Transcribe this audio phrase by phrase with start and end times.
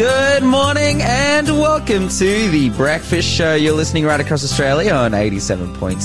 [0.00, 3.54] Good morning and welcome to the Breakfast Show.
[3.54, 5.98] You're listening right across Australia on 87.6,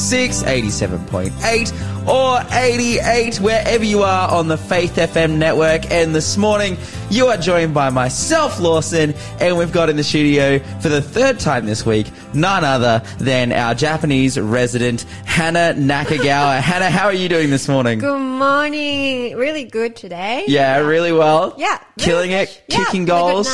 [0.43, 5.89] 87.8, or 88, wherever you are on the Faith FM network.
[5.89, 6.75] And this morning,
[7.09, 11.39] you are joined by myself, Lawson, and we've got in the studio for the third
[11.39, 16.59] time this week, none other than our Japanese resident, Hana Nakagawa.
[16.59, 17.99] Hana, how are you doing this morning?
[17.99, 19.37] Good morning.
[19.37, 20.43] Really good today.
[20.49, 21.55] Yeah, really well.
[21.57, 21.79] Yeah.
[21.97, 23.47] Killing it, Yeah, kicking goals.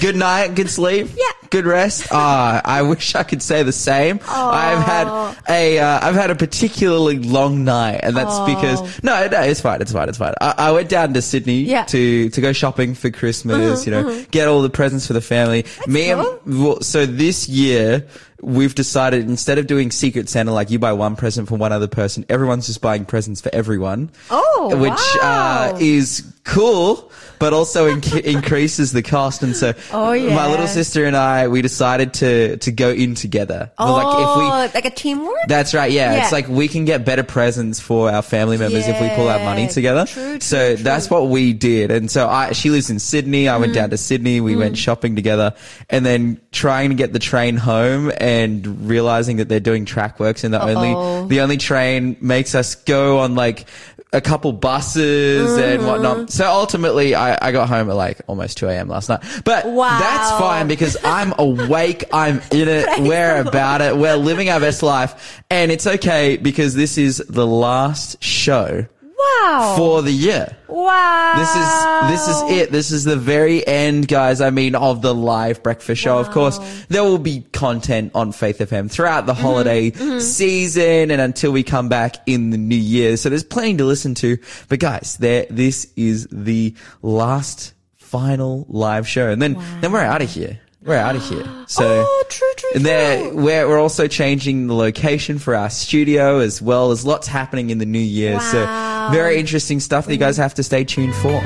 [0.00, 1.08] Good night, good sleep.
[1.14, 1.24] Yeah.
[1.50, 2.08] Good rest.
[2.10, 4.18] Ah, I wish I could say the same.
[4.26, 5.06] I've had
[5.48, 9.80] a, uh, I've had a particularly long night, and that's because no, no, it's fine,
[9.80, 10.34] it's fine, it's fine.
[10.40, 11.84] I, I went down to Sydney Yeah.
[11.84, 13.86] To to go shopping for Christmas.
[13.86, 15.64] you know, get all the presents for the family.
[15.86, 16.40] Me cool.
[16.44, 18.06] and well, so this year.
[18.42, 21.86] We've decided instead of doing Secret Santa, like you buy one present for one other
[21.88, 24.10] person, everyone's just buying presents for everyone.
[24.28, 25.72] Oh, which wow.
[25.72, 27.10] uh, is cool,
[27.44, 29.42] but also inc- increases the cost.
[29.42, 33.70] And so, Oh, my little sister and I, we decided to to go in together.
[33.78, 35.36] Oh, like, if we, like a teamwork?
[35.46, 36.14] that's right, yeah.
[36.14, 36.22] Yeah.
[36.22, 39.40] It's like we can get better presents for our family members if we pull our
[39.40, 40.06] money together.
[40.06, 40.82] True, true, so true.
[40.84, 41.90] that's what we did.
[41.90, 43.46] And so I, she lives in Sydney.
[43.48, 43.74] I went Mm.
[43.80, 44.40] down to Sydney.
[44.40, 45.52] We went shopping together
[45.90, 50.44] and then trying to get the train home and realizing that they're doing track works
[50.44, 50.74] and the Uh-oh.
[50.74, 53.66] only, the only train makes us go on like
[54.12, 55.86] a couple buses and Mm-hmm.
[55.88, 56.30] whatnot.
[56.30, 58.88] So ultimately I, I got home at like almost 2 a.m.
[58.88, 59.98] last night, but Wow.
[59.98, 62.04] that's fine because I'm awake.
[62.12, 62.86] I'm in it.
[63.00, 63.96] We're about it.
[63.96, 68.86] We're living our best life and it's okay because this is the last show
[69.24, 69.74] wow.
[69.76, 70.56] for the year.
[70.68, 71.34] wow.
[71.36, 72.72] This is this is it.
[72.72, 74.40] This is the very end, guys.
[74.40, 76.18] I mean, of the live breakfast show.
[76.18, 76.58] Of course,
[76.88, 80.02] there will be content on Faith FM throughout the holiday mm-hmm.
[80.02, 80.18] Mm-hmm.
[80.20, 83.16] season and until we come back in the new year.
[83.16, 84.38] So there's plenty to listen to.
[84.68, 90.22] But guys, there this is the last final live show, and then then we're out
[90.22, 90.60] of here.
[90.84, 91.44] We're out of here.
[91.66, 92.04] So.
[92.06, 96.60] Oh, true, true, And there, we're, we're also changing the location for our studio as
[96.60, 98.34] well as lots happening in the new year.
[98.34, 98.38] Wow.
[98.40, 98.66] So
[99.12, 100.42] very um, interesting stuff that you guys mm-hmm.
[100.42, 101.42] have to stay tuned for.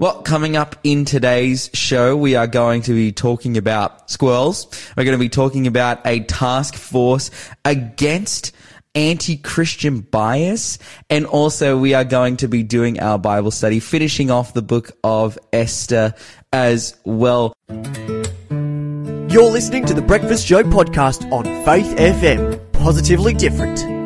[0.00, 4.66] Well, coming up in today's show, we are going to be talking about squirrels.
[4.96, 7.30] We're going to be talking about a task force
[7.66, 8.52] against
[8.94, 10.78] anti-Christian bias.
[11.10, 14.92] And also we are going to be doing our Bible study, finishing off the book
[15.04, 16.14] of Esther
[16.50, 17.52] as well.
[17.68, 22.72] You're listening to the Breakfast Show podcast on Faith FM.
[22.72, 23.99] Positively different.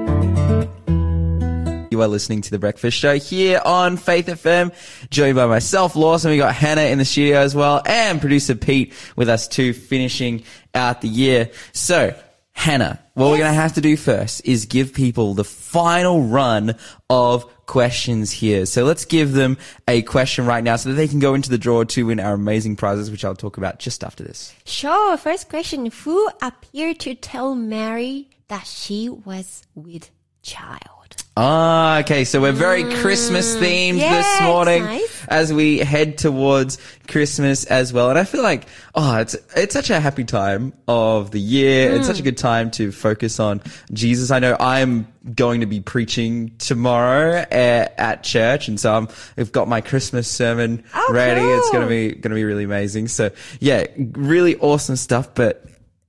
[1.94, 4.74] You are listening to the Breakfast Show here on Faith FM,
[5.10, 6.32] joined by myself, Lawson.
[6.32, 10.42] We got Hana in the studio as well, and producer Pete with us too, finishing
[10.74, 11.50] out the year.
[11.72, 12.12] So,
[12.50, 16.74] Hana, what we're going to have to do first is give people the final run
[17.08, 18.66] of questions here.
[18.66, 19.56] So let's give them
[19.86, 22.34] a question right now so that they can go into the draw to win our
[22.34, 24.52] amazing prizes, which I'll talk about just after this.
[24.64, 25.16] Sure.
[25.16, 25.92] First question.
[26.02, 30.10] Who appeared to tell Mary that she was with
[30.42, 31.03] child?
[31.36, 32.24] Ah, okay.
[32.24, 33.98] So we're very Christmas themed Mm.
[34.00, 35.24] Yeah, this morning nice.
[35.26, 36.78] as we head towards
[37.08, 38.08] Christmas as well.
[38.10, 41.90] And I feel like, oh, it's, it's such a happy time of the year.
[41.90, 42.06] It's Mm.
[42.06, 43.62] such a good time to focus on
[43.92, 44.30] Jesus.
[44.30, 48.68] I know I'm going to be preaching tomorrow at, at church.
[48.68, 51.40] And so I'm, I've got my Christmas sermon Oh, ready.
[51.40, 53.08] It's going to be, going to be really amazing.
[53.08, 55.34] So yeah, really awesome stuff.
[55.34, 55.64] But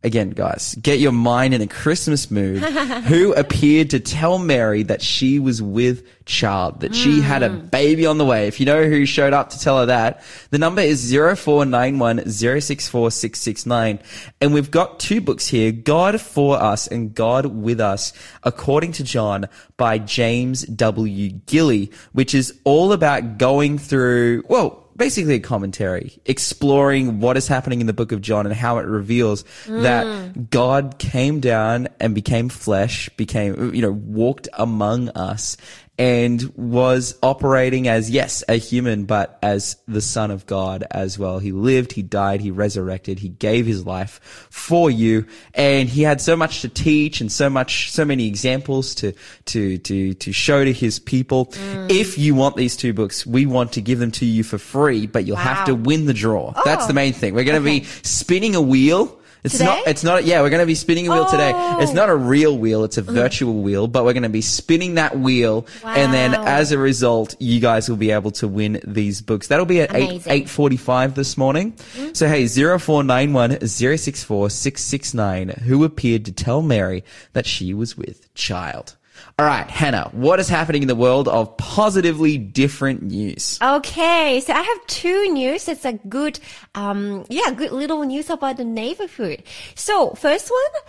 [0.06, 2.62] Again, guys, get your mind in a Christmas mood.
[3.06, 7.22] Who appeared to tell Mary that she was with child, that she hmm.
[7.22, 8.48] had a baby on the way?
[8.48, 13.10] If you know who showed up to tell her that, the number is 0491 064
[13.10, 14.00] 669.
[14.40, 19.04] And we've got two books here, God for Us and God with Us, according to
[19.04, 21.30] John by James W.
[21.48, 27.82] Gilly, which is all about going through, well, basically a commentary exploring what is happening
[27.82, 30.50] in the book of John and how it reveals that mm.
[30.50, 35.58] God came down and became flesh, became, you know, walked among us
[35.98, 41.40] and was operating as, yes, a human, but as the son of God as well.
[41.40, 46.20] He lived, he died, he resurrected, he gave his life for you and he had
[46.20, 49.14] so much to teach and so much, so many examples to,
[49.46, 51.46] to, to, to show to his people.
[51.48, 51.90] Mm.
[51.92, 55.08] If you want these two books, we want to give them to you for free,
[55.08, 56.54] but you'll have to win the draw.
[56.66, 56.88] That's Oh.
[56.88, 57.34] the main thing.
[57.34, 59.18] We're going to be spinning a wheel.
[59.46, 59.66] It's Today?
[59.66, 61.52] not, it's not, yeah, we're going to be spinning a wheel today.
[61.54, 61.80] Oh.
[61.80, 62.84] It's not a real wheel.
[62.84, 65.68] It's a virtual wheel, but we're going to be spinning that wheel.
[65.84, 69.46] And then as a result, you guys will be able to win these books.
[69.48, 71.74] That'll be at 8, 8.45 this morning.
[71.74, 72.14] Mm-hmm.
[72.14, 77.04] So hey, 0491 064 669, who appeared to tell Mary
[77.34, 78.96] that she was with child.
[79.38, 83.60] All right, Hana, what is happening in the world of positively different news?
[83.62, 85.68] Okay, so I have two news.
[85.68, 86.40] It's a good,
[86.74, 89.44] um, yeah, good little news about the neighborhood.
[89.76, 90.84] So first one,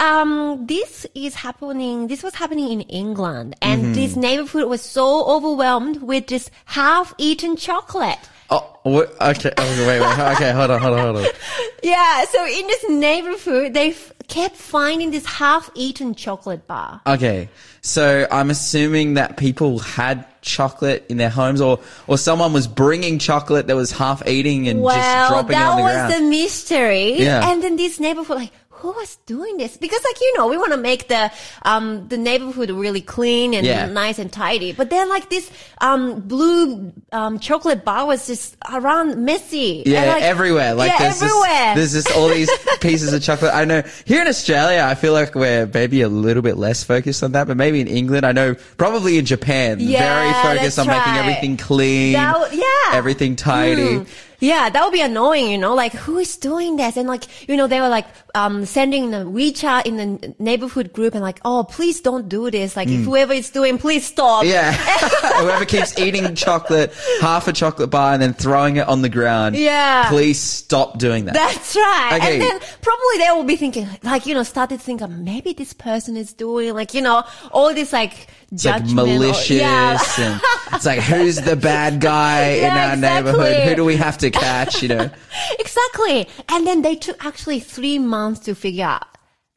[0.00, 6.02] um, this is happening, this was happening in England and this neighborhood was so overwhelmed
[6.02, 8.18] with this half-eaten chocolate.
[8.50, 8.78] Oh,
[9.20, 9.52] okay.
[9.56, 10.18] Oh, wait, wait.
[10.36, 11.32] Okay, hold on, hold on, hold on.
[11.82, 17.00] Yeah, so in this neighborhood, they f- kept finding this half-eaten chocolate bar.
[17.06, 17.48] Okay,
[17.80, 21.78] so I'm assuming that people had chocolate in their homes, or
[22.08, 25.68] or someone was bringing chocolate that was half eating and just Well, dropping it that
[25.70, 27.22] on the was the mystery.
[27.22, 27.50] Yeah.
[27.50, 29.76] And then this neighborhood, like, who was doing this?
[29.76, 31.30] Because, like, you know, we want to make the
[31.62, 33.86] um the neighborhood really clean and Yeah.
[33.86, 34.72] nice and tidy.
[34.72, 35.50] But then, like, this
[35.80, 39.82] um blue um chocolate bar was just around messy.
[39.86, 40.74] yeah, And, like, everywhere.
[40.74, 41.74] Like yeah, there's everywhere.
[41.74, 42.50] Just, there's just all these
[42.80, 43.54] pieces of chocolate.
[43.54, 47.22] I know here in Australia, I feel like we're maybe a little bit less focused
[47.22, 50.00] on that, but maybe in England, I know probably in Japan, Yeah,
[50.44, 52.96] very focused on that's making everything clean, That yeah.
[52.96, 54.04] everything tidy.
[54.40, 56.96] Yeah, that would be annoying, you know, like who is doing this?
[56.96, 61.14] And like, you know, they were like, um, sending the WeChat in the neighborhood group
[61.14, 62.76] and like, oh, please don't do this.
[62.76, 64.44] Like, if whoever is doing, please stop.
[64.44, 64.72] Yeah.
[65.40, 66.92] Whoever keeps eating chocolate,
[67.22, 69.56] half a chocolate bar and then throwing it on the ground.
[69.56, 70.08] Yeah.
[70.10, 71.34] Please stop doing that.
[71.34, 72.18] That's right.
[72.20, 72.32] Okay.
[72.34, 76.16] And then probably they will be thinking, like, you know, started thinking, maybe this person
[76.16, 79.00] is doing, like, you know, all this, like, It's like judgment.
[79.08, 79.98] or- malicious yeah.
[80.18, 80.40] and
[80.74, 83.56] it's like who's the bad guy in Yeah, our neighborhood?
[83.68, 85.10] Who do we have to catch, you know?
[85.58, 86.28] exactly.
[86.48, 89.04] And then they took actually three months to figure out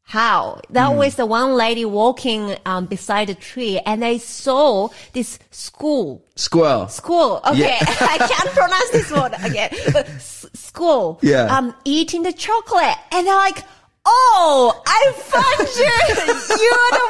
[0.03, 0.59] how.
[0.71, 6.25] That was the one lady walking um, beside a tree and they saw this school.
[6.35, 6.87] Squirrel.
[6.87, 7.41] School.
[7.47, 7.59] Okay.
[7.59, 7.77] Yeah.
[8.01, 9.69] I can't pronounce this word again.
[9.93, 11.19] But s- school.
[11.21, 11.45] Yeah.
[11.55, 12.97] Um, eating the chocolate.
[13.11, 13.63] And they're like,
[14.11, 15.93] Oh, I found you.
[16.57, 17.07] You're the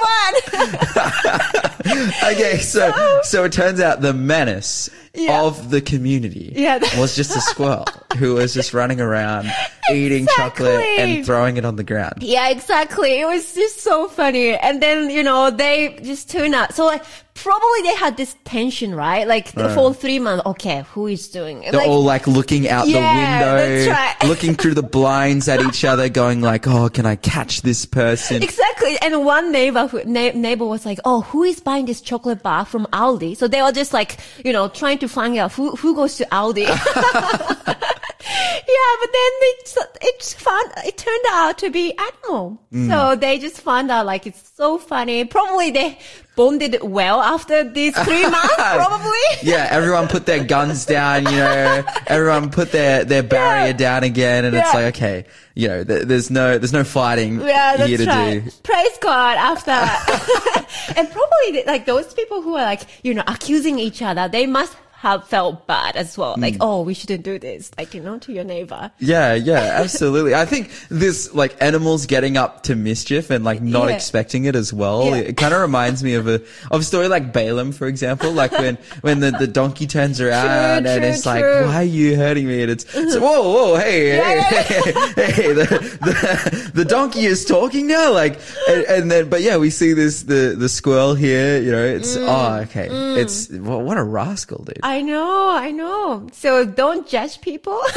[1.95, 2.33] one.
[2.33, 5.43] Okay, so so it turns out the menace Yeah.
[5.43, 6.77] of the community Yeah.
[6.99, 7.85] was just a squirrel
[8.17, 9.51] who was just running around
[9.91, 12.21] eating chocolate and throwing it on the ground.
[12.21, 13.19] Yeah, exactly.
[13.19, 14.55] It was just so funny.
[14.55, 16.73] And then, you know, they just tune out.
[16.75, 17.03] So like,
[17.43, 19.27] probably they had this tension, right?
[19.27, 20.45] Like the for three months.
[20.45, 21.71] Okay, who is doing it?
[21.71, 24.29] They're Like, all like looking out Yeah, the window, that's right.
[24.29, 28.43] looking through the blinds at each other, going like, "Oh, can I catch this person?"
[28.43, 28.97] Exactly.
[29.01, 33.37] And one neighbor, neighbor was like, "Oh, who is buying this chocolate bar from Aldi?"
[33.37, 36.25] So they were just like, you know, trying to find out who who goes to
[36.25, 36.65] Aldi.
[38.25, 42.61] yeah, but then it it found it turned out to be animal.
[42.73, 42.89] Mm.
[42.89, 45.23] So they just found out like it's so funny.
[45.25, 45.97] Probably they
[46.35, 48.55] bonded well after these three months.
[48.55, 49.11] Probably.
[49.41, 53.73] Yeah, everyone put their guns down, you know, everyone put their, their barrier Yeah.
[53.73, 55.25] down again and it's like, okay,
[55.55, 58.43] you know, th- there's no, there's no fighting Yeah, here to right.
[58.45, 58.51] do.
[58.63, 59.71] Praise God after.
[60.97, 64.75] and probably like those people who are like, you know, accusing each other, they must
[64.99, 66.35] have felt bad as well.
[66.37, 66.57] Like, Mm.
[66.59, 68.91] oh, we shouldn't do this, like, you know, to your neighbor.
[68.99, 70.35] Yeah, yeah, absolutely.
[70.35, 73.95] I think this, like, animals getting up to mischief and, like, not Yeah.
[73.95, 75.05] expecting it as well.
[75.05, 75.15] Yeah.
[75.31, 78.51] It kind of reminds me of a, of a story like Balaam, for example, like
[78.51, 82.45] when, when the, the donkey turns around and true, it's like, why are you hurting
[82.45, 82.61] me?
[82.63, 85.63] And it's, it's whoa, whoa, hey, Yeah, hey, hey, hey, the,
[86.01, 90.23] the, the donkey is talking now, like, and, and then, but yeah, we see this,
[90.23, 92.27] the, the squirrel here, you know, it's, Mm.
[92.27, 92.87] oh, okay.
[93.21, 94.79] It's, well, what a rascal, dude.
[94.83, 96.27] I know, I know.
[96.33, 97.79] So don't judge people.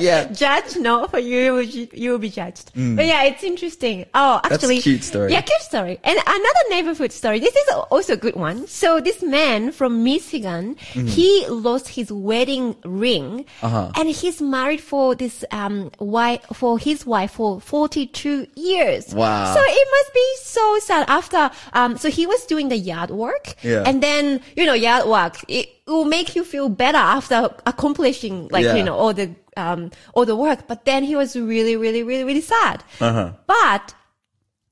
[0.00, 0.28] yeah.
[0.32, 4.48] judge no for you you will be judged but yeah it's interesting oh Mm.
[4.48, 5.32] That's a actually cute story.
[5.32, 9.22] yeah cute story and another neighborhood story this is also a good one so this
[9.22, 11.06] man from michigan Mm-hmm.
[11.06, 13.90] he lost his wedding ring Uh-huh.
[13.96, 19.54] and he's married for this um wife for his wife for 42 years Wow.
[19.54, 23.54] so it must be so sad after um so he was doing the yard work
[23.62, 23.82] Yeah.
[23.86, 28.64] and then you know yard work it will make you feel better after accomplishing like
[28.64, 28.74] Yeah.
[28.76, 32.24] you know all the um all the work but then he was really really really
[32.24, 33.32] really sad Uh-huh.
[33.46, 33.94] but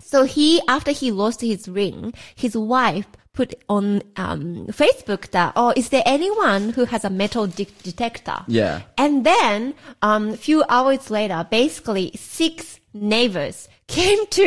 [0.01, 5.73] so he after he lost his ring his wife put on um facebook that oh
[5.77, 8.83] is there anyone who has a metal de- detector Yeah.
[8.99, 13.69] and then um few hours later basically six neighbors
[13.99, 14.47] came to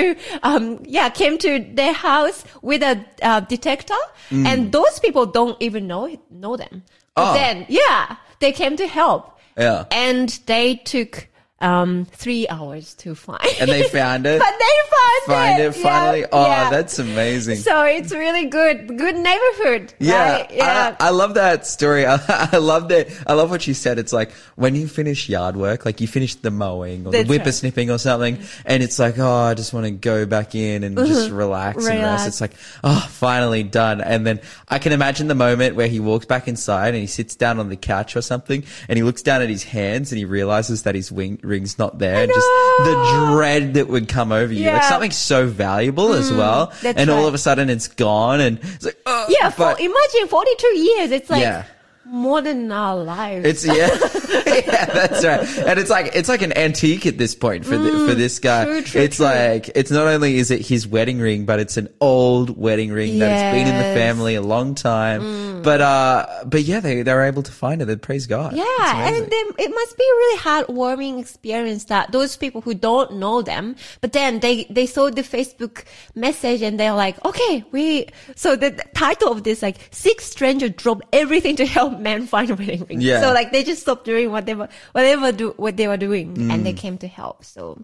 [0.50, 0.66] um
[0.98, 6.04] yeah came to their house with a uh, detector and those people don't even know
[6.46, 6.84] know them
[7.16, 7.32] but Mm.
[7.32, 7.34] Oh.
[7.34, 9.24] then yeah they came to help
[9.58, 9.86] Yeah.
[9.92, 11.28] and they took
[11.66, 14.40] um three hours to find And they found it.
[14.46, 16.26] but they found find it, Yeah, finally.
[16.32, 16.70] Oh, yeah.
[16.70, 17.58] that's amazing.
[17.58, 18.88] So it's really good.
[18.98, 19.94] Good neighborhood.
[20.00, 20.52] Yeah, Right?
[20.52, 20.96] Yeah.
[21.00, 22.06] I, I love that story.
[22.14, 22.20] I,
[22.54, 23.08] I love that.
[23.26, 23.98] I love what you said.
[23.98, 27.38] It's like when you finish yard work, like you finish the mowing or That's the
[27.38, 27.42] right.
[27.46, 30.96] whippersnipping or something, and it's like, oh, I just want to go back in and
[30.98, 32.02] just relax, and Mm-hmm.
[32.04, 32.22] Relax.
[32.22, 32.28] rest.
[32.28, 32.54] It's like,
[32.84, 34.02] oh, finally done.
[34.02, 37.36] And then I can imagine the moment where he walks back inside and he sits
[37.36, 40.26] down on the couch or something, and he looks down at his hands and he
[40.26, 42.48] realizes that his wing, ring's not there, and just
[42.84, 44.80] the dread that would come over you, like Yeah.
[44.82, 48.86] Mm, something so valuable as well, and all of a sudden it's gone, and it's
[48.86, 49.50] like, oh, yeah.
[49.50, 51.12] For, imagine 42 years.
[51.12, 51.64] It's like Yeah.
[52.06, 53.46] More than our lives.
[53.46, 53.88] It's yeah,
[54.46, 55.58] yeah, that's right.
[55.68, 58.66] And it's like it's like an antique at this point for the, for this guy.
[58.66, 59.26] Mm, true, true, it's true.
[59.26, 63.20] like it's not only is it his wedding ring, but it's an old wedding ring
[63.20, 63.94] that's been in the Mm.
[63.96, 65.62] family a long time.
[65.62, 67.86] But uh, but yeah, they they were able to find it.
[67.86, 68.54] They praise God.
[68.56, 73.14] Yeah, and then it must be a really heartwarming experience that those people who don't
[73.18, 78.08] know them, but then they they saw the Facebook message and they're like, okay, we.
[78.36, 82.56] So the title of this like six strangers drop everything to help men find a
[82.56, 83.02] wedding ring.
[83.02, 83.22] Yeah.
[83.22, 86.64] So like they just stopped doing whatever whatever do what they were doing and Mm.
[86.64, 87.44] they came to help.
[87.46, 87.82] So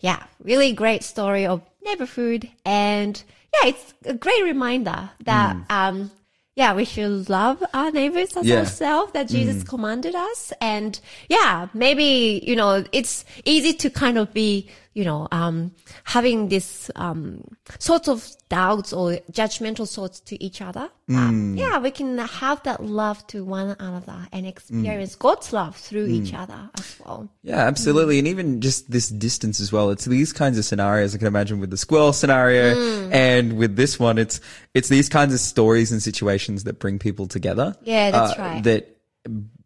[0.00, 3.22] yeah, really great story of neighborhood and
[3.54, 6.10] yeah, it's a great reminder that um.
[6.56, 8.48] Yeah, we should love our neighbors as Mm.
[8.48, 8.58] Yeah.
[8.60, 10.52] ourselves that Jesus commanded us.
[10.60, 15.72] And yeah, maybe, you know, it's easy to kind of be, you know, um,
[16.04, 17.42] having this, um,
[17.78, 20.88] sort of doubts or judgmental thoughts to each other.
[21.08, 26.06] Um, yeah, we can have that love to one another and experience God's love through
[26.06, 27.28] each other as well.
[27.42, 28.18] Yeah, absolutely.
[28.18, 29.90] And even just this distance as well.
[29.90, 33.12] It's these kinds of scenarios I can imagine with the squirrel scenario Mm.
[33.12, 34.40] and with this one, it's,
[34.72, 37.76] it's these kinds of stories and situations that bring people together.
[37.82, 38.64] Yeah, that's uh, right.
[38.64, 38.96] That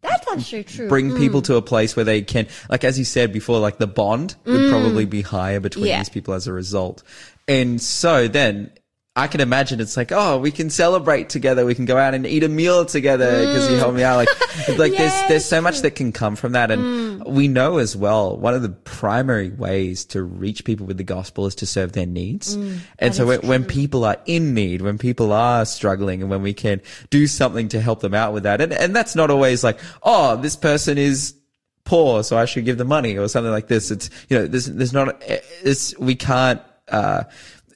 [0.01, 0.87] That's actually true.
[0.87, 3.87] bring people to a place where they can, like as you said before, like the
[3.87, 5.89] bond would probably be higher between Mm.
[5.89, 5.97] Yeah.
[5.99, 7.03] these people as a result.
[7.47, 8.71] And so then
[9.19, 11.65] I can imagine it's like, oh, we can celebrate together.
[11.65, 14.15] We can go out and eat a meal together because you helped me out.
[14.15, 14.29] Like,
[14.69, 15.29] like there's, Yes.
[15.29, 16.71] there's so much that can come from that.
[16.71, 21.03] And we know as well, one of the primary ways to reach people with the
[21.03, 22.55] gospel is to serve their needs.
[22.97, 26.53] and so when, when people are in need, when people are struggling and when we
[26.53, 28.61] can do something to help them out with that.
[28.61, 31.35] And, and that's not always like, oh, this person is
[31.83, 33.91] poor, so I should give them money or something like this.
[33.91, 37.23] It's, you know, there's, there's not, it's, we can't, uh,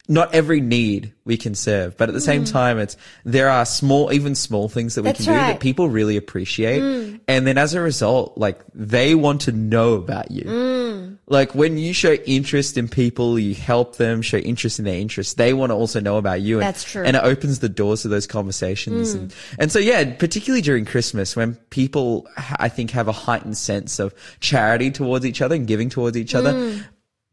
[0.10, 4.12] not every need we can serve, but at the same time, it's, there are small,
[4.12, 5.14] even small things that we Mm.
[5.14, 5.46] That's can do right.
[5.46, 5.54] Mm.
[5.54, 7.20] that people really appreciate.
[7.28, 10.44] And then as a result, like they want to know about you.
[10.44, 11.18] Mm.
[11.28, 15.36] Like when you show interest in people, you help them show interest in their interests.
[15.36, 16.58] They want to also know about you.
[16.58, 17.04] And, That's true.
[17.04, 19.14] And it opens the doors to those conversations.
[19.14, 24.00] And, and so, yeah, particularly during Christmas when people, I think, have a heightened sense
[24.00, 26.84] of charity towards each other and giving towards each other.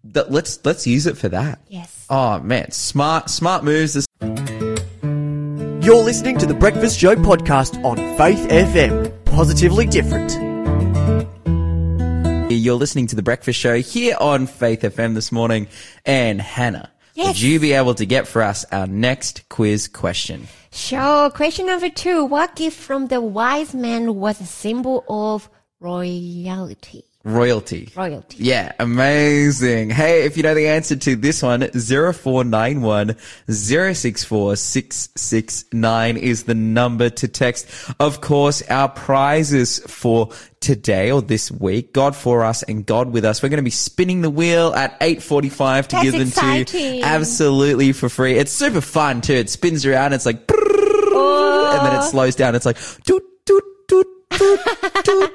[0.05, 1.61] That let's, let's use it for that.
[1.69, 2.07] Yes.
[2.09, 3.95] Oh man, smart, smart moves.
[3.95, 9.25] This You're listening to the Breakfast Show podcast on Faith FM.
[9.27, 10.33] Positively different.
[12.51, 15.69] You're listening to the Breakfast Show here on Faith FM this morning.
[16.05, 17.29] And Hana, Yes.
[17.29, 20.49] would you be able to get for us our next quiz question?
[20.73, 21.31] Sure.
[21.31, 22.25] Question number two.
[22.25, 27.05] What gift from the wise man was a symbol of royalty?
[27.23, 27.91] Royalty.
[27.95, 28.39] Royalty.
[28.43, 29.91] Yeah, amazing.
[29.91, 37.11] Hey, if you know the answer to this one, 0491 064 669 is the number
[37.11, 37.67] to text.
[38.01, 43.27] Of course, our prizes for today or this week, God for us and God with
[43.27, 43.43] us.
[43.43, 46.31] We're going to be spinning the wheel at 845 to That's give them
[46.71, 48.37] to you absolutely for free.
[48.39, 49.35] It's super fun too.
[49.35, 50.15] It spins around.
[50.15, 50.41] It's like,
[51.13, 51.77] Oh.
[51.77, 52.55] and then it slows down.
[52.55, 54.61] It's like, toot, toot, toot, toot,
[55.05, 55.33] toot.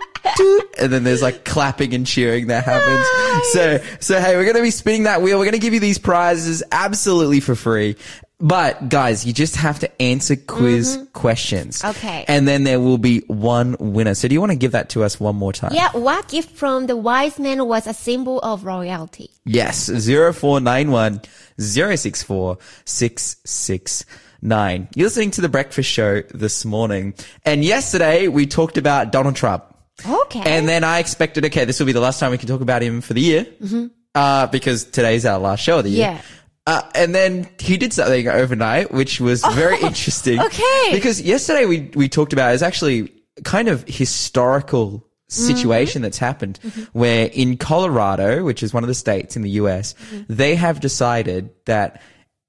[0.79, 3.05] And then there's like clapping and cheering that happens.
[3.53, 5.37] So, so hey, we're going to be spinning that wheel.
[5.37, 7.95] We're going to give you these prizes absolutely for free.
[8.39, 11.79] But guys, you just have to answer quiz questions.
[11.79, 11.97] Mm-hmm.
[11.97, 12.25] Okay.
[12.27, 14.13] And then there will be one winner.
[14.13, 15.71] So do you want to give that to us one more time?
[15.73, 15.89] Yeah.
[15.93, 19.31] What gift from the wise man was a symbol of royalty?
[19.45, 21.21] Yes, 0491
[21.57, 24.89] 064 669.
[24.95, 27.13] You're listening to The Breakfast Show this morning.
[27.45, 29.63] And yesterday we talked about Donald Trump.
[30.03, 30.41] Okay.
[30.45, 32.81] And then I expected, okay, this will be the last time we can talk about
[32.81, 33.45] him for the year.
[33.61, 33.87] Mm-hmm.
[34.13, 36.11] Uh, because today's our last show of the year.
[36.11, 36.21] Yeah.
[36.67, 40.39] Uh, and then he did something overnight, which was oh, very interesting.
[40.39, 40.89] okay.
[40.91, 43.11] Because yesterday we, we talked about is actually
[43.43, 45.03] kind of historical mm-hmm.
[45.29, 46.83] situation that's happened mm-hmm.
[46.97, 49.95] where in Colorado, which is one of the states in the US,
[50.29, 52.01] they have decided that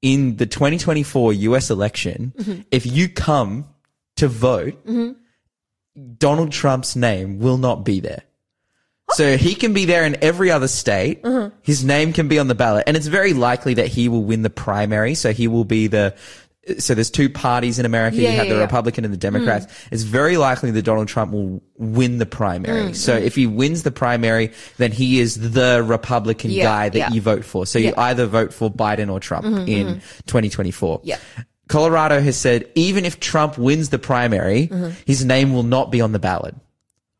[0.03, 2.33] in the 2024 US election,
[2.71, 3.67] if you come
[4.17, 4.79] to vote,
[6.19, 8.23] Donald Trump's name will not be there.
[9.13, 11.21] So he can be there in every other state.
[11.23, 11.51] Uh-huh.
[11.63, 12.85] His name can be on the ballot.
[12.87, 15.15] And it's very likely that he will win the primary.
[15.15, 16.17] So he will be the,
[16.79, 18.17] so there's two parties in America.
[18.17, 18.65] Yeah, you have yeah, the yeah.
[18.65, 19.69] Republican and the Democrats.
[19.93, 22.91] It's very likely that Donald Trump will win the primary.
[22.91, 27.21] Mm, So if he wins the primary, then he is the Republican guy that you
[27.21, 27.65] vote for.
[27.65, 27.93] So you.
[27.93, 31.03] Mm-hmm, either vote for Biden or Trump in 2024.
[31.05, 31.19] Yeah.
[31.69, 34.91] Colorado has said even if Trump wins the primary, mm-hmm.
[35.07, 36.55] his name will not be on the ballot.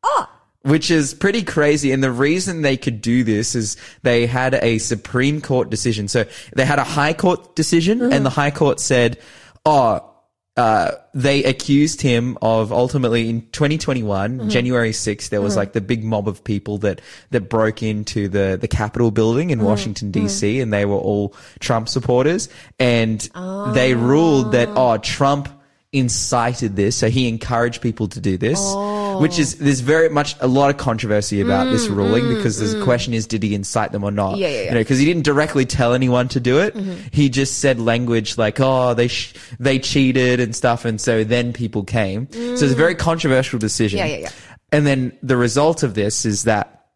[0.03, 0.29] Oh,
[0.63, 1.93] Which is pretty crazy.
[1.93, 6.09] And the reason they could do this is they had a Supreme Court decision.
[6.09, 6.25] So
[6.55, 8.41] they had a High Court decision and the mm-hmm.
[8.41, 9.19] High Court said,
[9.65, 10.13] oh,
[10.57, 14.49] uh, they accused him of ultimately in 2021, mm-hmm.
[14.49, 15.59] January 6th, there was mm-hmm.
[15.59, 19.59] like the big mob of people that, that broke into the, the Capitol building in
[19.59, 19.69] mm-hmm.
[19.69, 22.49] Washington DC and they were all Trump supporters.
[22.79, 23.99] And they ah.
[23.99, 25.49] ruled that, oh, Trump
[25.93, 26.97] incited this.
[26.97, 28.96] So he encouraged people to do this, oh.
[29.21, 33.15] Which is, there's very much a lot of controversy about this ruling because the question
[33.15, 34.39] is, did he incite them or not?
[34.39, 34.63] Yeah, yeah, yeah.
[34.65, 36.75] You know, because he didn't directly tell anyone to do it.
[36.75, 37.09] Mm-hmm.
[37.13, 41.53] He just said language like, "Oh, they sh- they cheated and stuff," and so then
[41.53, 42.29] people came.
[42.33, 43.99] So it's a very controversial decision.
[44.01, 44.09] Mm.
[44.09, 44.31] Yeah, yeah, yeah.
[44.73, 46.87] And then the result of this is that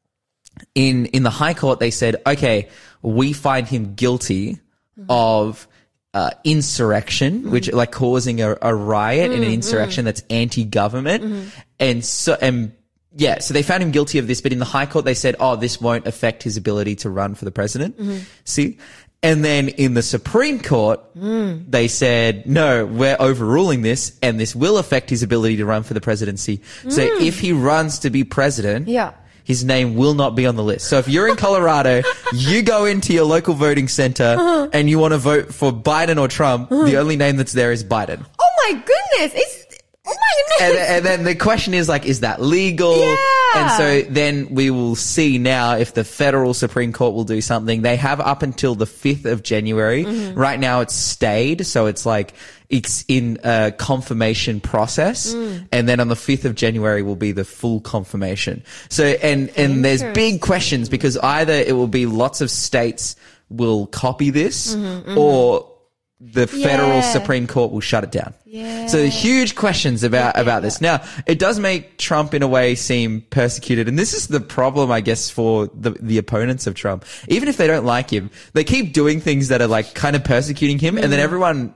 [0.75, 2.69] in in the High Court they said, "Okay,
[3.03, 4.59] we find him guilty
[4.99, 5.07] Mm-hmm.
[5.11, 5.67] of."
[6.12, 7.52] Uh, insurrection, mm-hmm.
[7.52, 9.52] which like causing a, a riot and an mm-hmm.
[9.52, 11.49] insurrection that's anti-government, mm-hmm.
[11.79, 12.73] and so and
[13.17, 15.37] yeah, so they found him guilty of this, but in the High Court they said,
[15.38, 17.97] "Oh, this won't affect his ability to run for the president."
[18.45, 18.79] See,
[19.23, 21.64] and then in the Supreme Court mm.
[21.71, 25.95] they said, "No, we're overruling this, and this will affect his ability to run for
[25.95, 27.21] the presidency." So mm.
[27.21, 29.12] if he runs to be president, Yeah.
[29.50, 30.87] His name will not be on the list.
[30.88, 32.02] So if you're in Colorado,
[32.33, 34.69] you go into your local voting center Uh-huh.
[34.73, 37.83] and you want to vote for Biden or Trump, the only name that's there is
[37.85, 38.25] Biden.
[38.38, 39.33] oh my goodness!
[39.35, 40.88] It's oh my And, goodness!
[40.90, 42.97] and then the question is like, is that legal?
[42.97, 43.16] Yeah.
[43.57, 47.83] And so then we will see now if the federal Supreme Court will do something.
[47.83, 50.04] They have up until the 5th of January.
[50.04, 50.38] Mm-hmm.
[50.38, 51.66] Right now it's stayed.
[51.66, 52.33] So it's like,
[52.71, 55.35] it's in a confirmation process.
[55.35, 55.69] Mm.
[55.73, 58.62] And then on the 5th of January will be the full confirmation.
[58.89, 63.17] So, and, and there's big questions because either it will be lots of states
[63.49, 64.75] will copy this
[65.17, 65.67] or
[66.21, 67.12] the federal Mm-hmm, Yeah.
[67.12, 68.35] Supreme Court will shut it down.
[68.44, 68.87] Yeah.
[68.88, 70.81] So huge questions about about this.
[70.81, 74.90] Now, it does make Trump in a way seem persecuted, and this is the problem,
[74.90, 77.07] I guess, for the the opponents of Trump.
[77.29, 80.23] Even if they don't like him, they keep doing things that are like kind of
[80.23, 81.73] persecuting him, and then everyone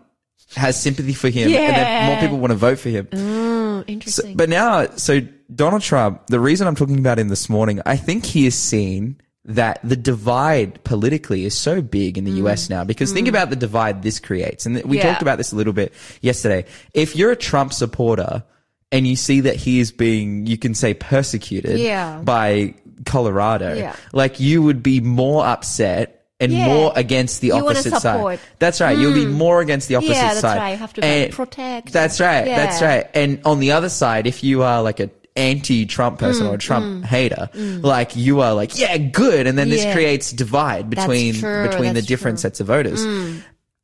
[0.57, 2.07] has sympathy for him, and then Yeah.
[2.07, 3.09] more people want to vote for him.
[3.12, 4.37] Oh, So, interesting.
[4.37, 5.20] but now, so
[5.54, 9.16] Donald Trump, the reason I'm talking about him this morning, I think he has seen
[9.46, 13.57] that the divide politically is so big in the US now because think about the
[13.57, 14.64] divide this creates.
[14.64, 14.94] And we Mm.
[14.94, 15.02] Yeah.
[15.11, 16.64] talked about this a little bit yesterday.
[16.94, 18.42] If you're a Trump supporter
[18.90, 22.20] and you see that he is being, you can say persecuted Yeah.
[22.24, 22.72] by
[23.04, 23.94] Colorado, Yeah.
[24.14, 26.66] like you would be more upset and Yeah.
[26.66, 28.38] more against the You opposite side.
[28.59, 28.97] That's right.
[28.99, 30.14] You'll be more against the opposite.
[30.14, 30.59] Yeah, that's side.
[30.59, 30.70] right.
[30.73, 31.92] You have to, And protect.
[31.92, 32.44] That's right.
[32.44, 33.07] That's right.
[33.14, 36.59] And on the other side, if you are like a anti-Trump person Mm, or a
[36.59, 39.47] Trump hater, like you are like, yeah, good.
[39.47, 42.51] And then this creates divide between, between the different true.
[42.51, 42.53] Mm.
[42.55, 43.05] sets of voters.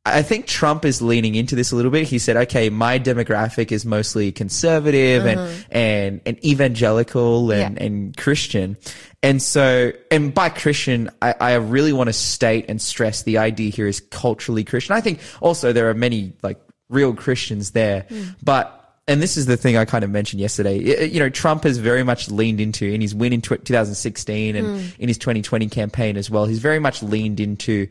[0.03, 2.07] I think Trump is leaning into this a little bit.
[2.07, 7.77] He said, okay, my demographic is mostly conservative and, and, and evangelical and, Mm-hmm.
[7.77, 7.85] Yeah.
[7.85, 8.77] and Christian.
[9.21, 13.69] And so, and by Christian, I, I really want to state and stress the idea
[13.69, 14.95] here is culturally Christian.
[14.95, 16.59] I think also there are many like
[16.89, 18.35] real Christians there, Mm.
[18.43, 21.07] but and this is the thing I kind of mentioned yesterday.
[21.09, 24.99] You know, Trump has very much leaned into in his win in 2016 and Mm.
[24.99, 26.45] in his 2020 campaign as well.
[26.45, 27.87] He's very much leaned into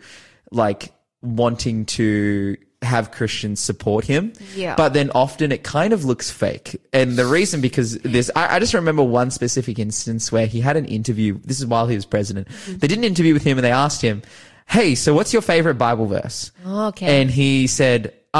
[0.50, 4.32] like wanting to have Christians support him.
[4.54, 4.74] Yeah.
[4.74, 6.80] But then often it kind of looks fake.
[6.92, 10.76] And the reason because this, I, I just remember one specific instance where he had
[10.76, 11.38] an interview.
[11.44, 12.48] This is while he was president.
[12.48, 12.78] Mm-hmm.
[12.78, 14.22] They did an interview with him and they asked him,
[14.66, 16.52] Hey, so what's your favorite Bible verse?
[16.64, 17.20] Okay.
[17.20, 18.36] And he said, uh,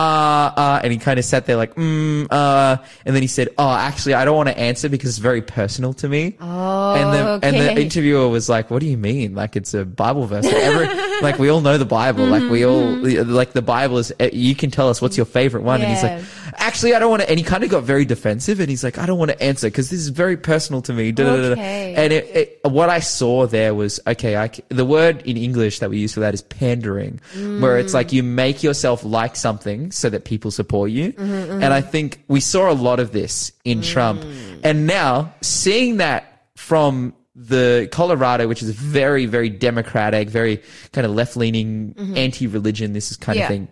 [0.56, 3.72] uh, and he kind of sat there like, mm, uh, and then he said, oh,
[3.72, 6.36] actually, I don't want to answer because it's very personal to me.
[6.40, 9.34] Oh, and the, and the interviewer was like, what do you mean?
[9.34, 10.44] Like, it's a Bible verse.
[10.44, 10.86] Like, every,
[11.22, 12.24] like we all know the Bible.
[12.26, 15.64] Like we all, like the Bible is, uh, you can tell us what's your favorite
[15.64, 15.80] one.
[15.80, 15.86] Yeah.
[15.86, 18.60] And he's like, actually, I don't want to, and he kind of got very defensive
[18.60, 21.12] and he's like, I don't want to answer because this is very personal to me.
[21.18, 21.94] Okay.
[21.96, 25.90] And it, it, what I saw there was, okay, I the word in English that
[25.90, 27.20] we use for that is pandering,
[27.60, 31.12] where it's like you make yourself like something so that people support you.
[31.12, 31.62] Mm-hmm, mm-hmm.
[31.62, 33.84] And I think we saw a lot of this in mm.
[33.84, 34.24] Trump.
[34.64, 40.62] And now seeing that from the Colorado, which is very, very democratic, very
[40.92, 42.16] kind of left leaning, mm-hmm.
[42.16, 43.44] anti religion, this is kind Yeah.
[43.44, 43.68] of thing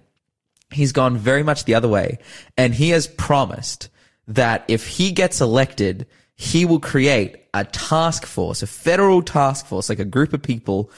[0.71, 2.19] he's gone very much the other way
[2.57, 3.89] and he has promised
[4.27, 6.07] that if he gets elected
[6.41, 10.89] he will create a task force, a federal task force, like a group of people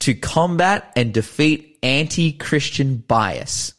[0.00, 3.74] to combat and defeat anti-Christian bias.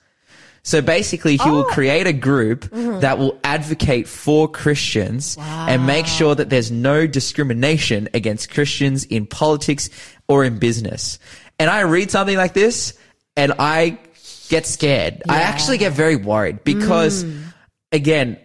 [0.64, 1.72] So basically, he will oh.
[1.72, 3.00] create a group mm-hmm.
[3.00, 9.26] that will advocate for Christians and make sure that there's no discrimination against Christians in
[9.26, 9.90] politics
[10.28, 11.20] or in business.
[11.58, 12.98] And I read something like this
[13.36, 13.98] and I
[14.50, 15.24] get scared.
[15.30, 17.42] I actually get very worried because mm.
[17.92, 18.40] again,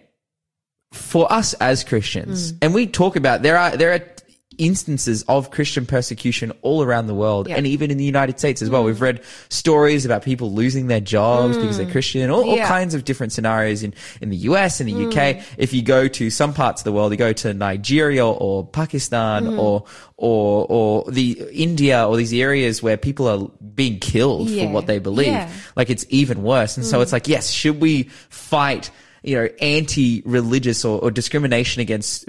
[0.93, 2.57] for us as Christians, mm.
[2.61, 4.14] and we talk about there are there are
[4.57, 7.55] instances of Christian persecution all around the world Yeah.
[7.57, 8.83] and even in the United States as well.
[8.83, 8.85] Mm.
[8.85, 11.91] We've read stories about people losing their jobs because they're mm.
[11.91, 12.67] Christian, all, all Yeah.
[12.67, 15.13] kinds of different scenarios in, in the US and the UK.
[15.37, 15.43] Mm.
[15.57, 19.47] If you go to some parts of the world, you go to Nigeria or Pakistan
[19.57, 19.85] or
[20.17, 24.65] or or the India or these areas where people are being killed Yeah.
[24.67, 25.71] for what they believe.
[25.75, 26.77] Like it's even worse.
[26.77, 28.91] And so it's like, yes, should we fight,
[29.23, 32.25] you know, anti-religious or, or discrimination against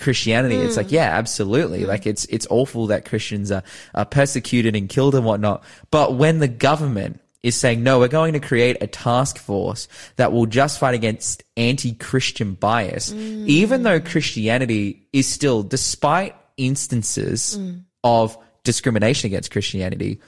[0.00, 0.56] Christianity?
[0.56, 0.94] It's like, hmm.
[0.94, 1.82] yeah, absolutely.
[1.82, 1.88] Hmm.
[1.88, 3.62] Like it's, it's awful that Christians are,
[3.94, 5.62] are persecuted and killed and whatnot.
[5.90, 10.32] But when the government is saying, no, we're going to create a task force that
[10.32, 13.44] will just fight against anti-Christian bias, hmm.
[13.46, 17.58] even though Christianity is still, despite instances
[18.04, 20.20] of discrimination against Christianity,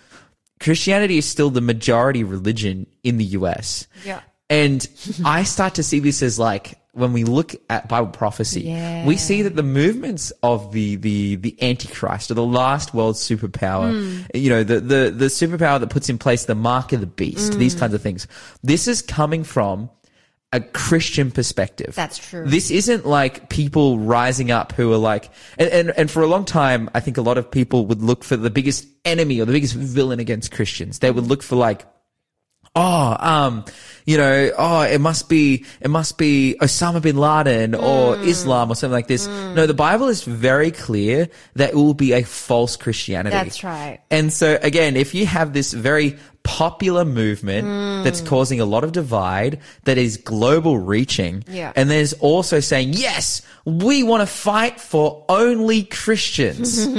[0.60, 3.86] Christianity is still the majority religion in the US.
[4.04, 4.20] Yeah.
[4.48, 4.86] And
[5.24, 9.06] I start to see this as like when we look at Bible prophecy, Yeah.
[9.06, 13.90] we see that the movements of the the the Antichrist or the last world superpower,
[13.90, 14.22] Hmm.
[14.34, 17.54] you know, the the the superpower that puts in place the mark of the beast,
[17.54, 17.58] Hmm.
[17.58, 18.26] these kinds of things.
[18.62, 19.88] This is coming from
[20.54, 21.94] a Christian perspective.
[21.94, 22.44] That's true.
[22.46, 26.44] This isn't like people rising up who are like, and, and, and for a long
[26.44, 29.52] time, I think a lot of people would look for the biggest enemy or the
[29.54, 30.98] biggest villain against Christians.
[30.98, 31.86] They would look for like,
[32.74, 33.64] oh, um,
[34.06, 38.26] you know, oh, it must be, it must be Osama bin Laden or Mm.
[38.26, 39.26] Islam or something like this.
[39.26, 43.34] No, the Bible is very clear that it will be a false Christianity.
[43.36, 44.00] That's right.
[44.10, 48.04] And so again, if you have this very popular movement Mm.
[48.04, 51.72] that's causing a lot of divide, that is global reaching, Yeah.
[51.76, 56.86] and there's also saying, yes, we want to fight for only Christians.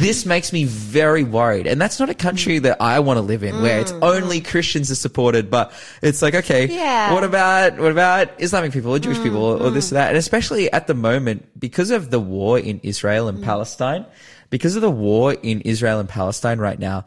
[0.00, 1.66] this makes me very worried.
[1.66, 4.90] And that's not a country that I want to live in where it's only Christians
[4.90, 6.74] are supported, but it's like, okay, Mm.
[6.74, 7.10] Yeah.
[7.10, 10.08] Mm, what about, what about Islamic people or Jewish people or, or this or that?
[10.08, 13.28] And especially at the moment, because of the war in Israel Mm.
[13.30, 14.06] and Palestine,
[14.48, 17.04] because of the war in Israel and Palestine right now,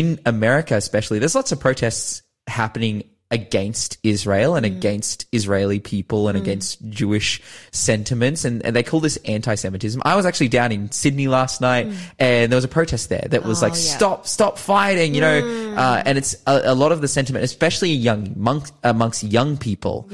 [0.00, 4.56] in America especially, there's lots of protests happening against Israel Mm.
[4.58, 7.30] and against Israeli people and against Jewish
[7.72, 8.44] sentiments.
[8.44, 10.00] And, and they call this anti-Semitism.
[10.04, 11.86] I was actually down in Sydney last night
[12.18, 13.62] and there was a protest there that was Mm.
[13.62, 13.80] Oh, like, yeah.
[13.90, 13.96] Mm.
[13.96, 15.38] stop, stop fighting, you know,
[15.76, 20.08] uh, and it's a, a lot of the sentiment, especially young monk, amongst young people.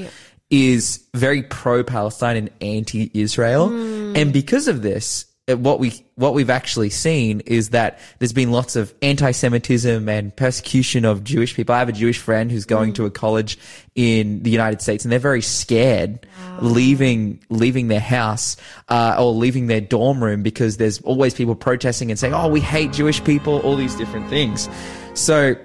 [0.50, 4.16] Is very pro-Palestine and anti-Israel, Mm.
[4.18, 8.76] and because of this, what we what we've actually seen is that there's been lots
[8.76, 11.74] of anti-Semitism and persecution of Jewish people.
[11.74, 13.58] I have a Jewish friend who's going to a college
[13.94, 16.26] in the United States, and they're very scared
[16.60, 18.56] leaving leaving their house
[18.88, 22.60] uh, or leaving their dorm room because there's always people protesting and saying, "Oh, we
[22.60, 24.68] hate Jewish people," all these different things.
[25.14, 25.56] So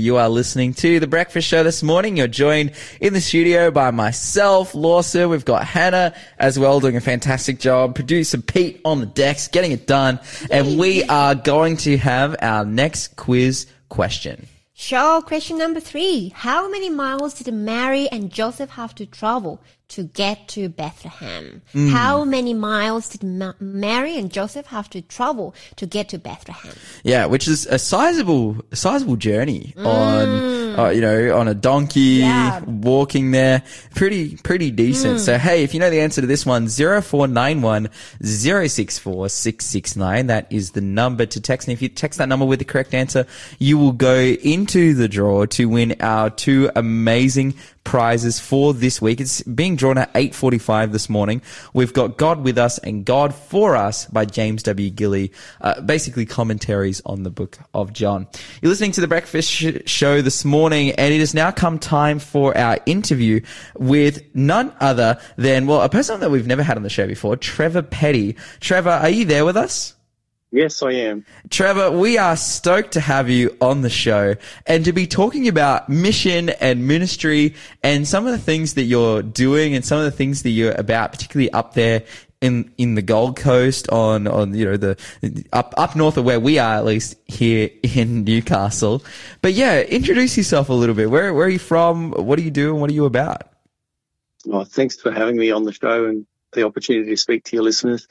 [0.08, 2.16] You are listening to The Breakfast Show this morning.
[2.16, 5.28] You're joined in the studio by myself, Lawson.
[5.28, 7.94] We've got Hana as well doing a fantastic job.
[7.94, 10.18] Producer Pete on the decks, getting it done.
[10.50, 14.46] And we are going to have our next quiz question.
[14.72, 15.20] Sure.
[15.20, 16.32] Question number three.
[16.34, 21.62] How many miles did Mary and Joseph have to travel to get to Bethlehem?
[21.72, 21.88] Hmm.
[21.88, 26.74] How many miles did Ma- Mary and Joseph have to travel to get to Bethlehem?
[27.04, 32.60] Yeah, which is a sizable, sizable journey on, uh, you know, on a donkey, Yeah.
[32.64, 33.62] walking there.
[33.94, 35.20] Pretty, pretty decent.
[35.20, 37.88] So, hey, if you know the answer to this one, 0491
[38.22, 40.26] 064 669.
[40.26, 41.68] That is the number to text.
[41.68, 43.26] And if you text that number with the correct answer,
[43.58, 47.54] you will go into the draw to win our two amazing
[47.88, 49.18] prizes for this week.
[49.18, 51.40] It's being drawn at 8.45 this morning.
[51.72, 54.90] We've got God with Us and God for Us by James W.
[54.90, 55.32] Gilly.
[55.58, 58.28] Uh, basically commentaries on the book of John.
[58.60, 62.18] You're listening to the Breakfast sh- Show this morning and it has now come time
[62.18, 63.40] for our interview
[63.78, 67.38] with none other than, well, a person that we've never had on the show before,
[67.38, 68.36] Trevor Petty.
[68.60, 69.94] Trevor, are you there with us?
[70.50, 71.26] Yes, I am.
[71.50, 74.34] Trevor, we are stoked to have you on the show
[74.66, 79.22] and to be talking about mission and ministry and some of the things that you're
[79.22, 82.04] doing and some of the things that you're about, particularly up there
[82.40, 84.96] in in the Gold Coast on on you know the
[85.52, 89.04] up up north of where we are at least here in Newcastle.
[89.42, 91.10] But yeah, introduce yourself a little bit.
[91.10, 92.12] Where where are you from?
[92.12, 92.80] What are you doing?
[92.80, 93.42] What are you about?
[94.50, 97.62] Oh, thanks for having me on the show and the opportunity to speak to your
[97.64, 98.06] listeners.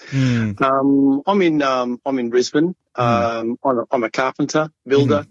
[0.59, 2.75] Um, I'm in um, I'm in Brisbane.
[2.95, 5.25] Um, I'm, a, I'm a carpenter builder.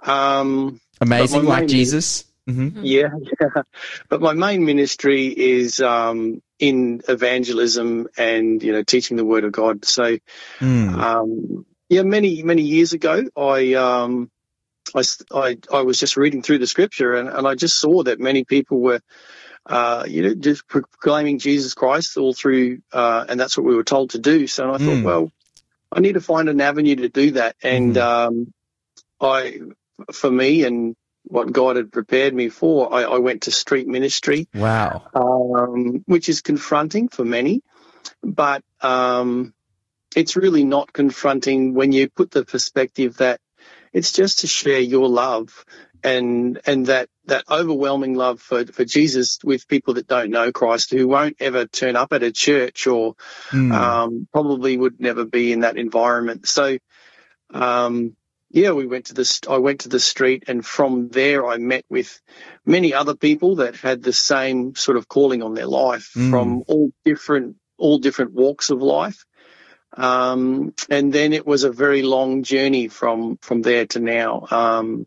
[0.00, 2.24] Um, Amazing, like main- Jesus.
[2.46, 3.08] hmm yeah,
[3.40, 3.62] yeah.
[4.08, 9.52] But my main ministry is um, in evangelism and you know teaching the word of
[9.52, 9.84] God.
[9.84, 10.18] So
[10.60, 10.94] Mm.
[11.00, 14.30] um, yeah, many many years ago, I, um,
[14.94, 18.02] I s- I I was just reading through the scripture and, and I just saw
[18.04, 19.00] that many people were.
[19.68, 23.84] Uh, you know, just proclaiming Jesus Christ all through, uh, and that's what we were
[23.84, 24.46] told to do.
[24.48, 25.04] So I thought, Mm.
[25.04, 25.32] well,
[25.92, 27.56] I need to find an avenue to do that.
[27.62, 28.52] And um,
[29.20, 29.60] I,
[30.12, 34.40] for me, and what God had prepared me for, I, I went to street ministry
[34.54, 35.10] Wow.
[35.14, 37.62] um, which is confronting for many,
[38.22, 39.54] but um,
[40.16, 43.40] it's really not confronting when you put the perspective that
[43.92, 45.64] it's just to share your love
[46.04, 50.90] and and that that overwhelming love for, for Jesus with people that don't know Christ
[50.90, 53.14] who won't ever turn up at a church or
[53.52, 53.72] Mm.
[53.72, 56.46] um, probably would never be in that environment.
[56.48, 56.78] So,
[57.52, 58.16] um,
[58.50, 61.58] yeah, we went to the st- I went to the street, and from there I
[61.58, 62.20] met with
[62.64, 66.30] many other people that had the same sort of calling on their life Mm.
[66.30, 69.24] from all different all different walks of life.
[69.96, 75.06] Um, and then it was a very long journey from from there to now, um,